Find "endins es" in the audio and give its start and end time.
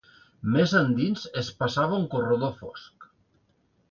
0.79-1.51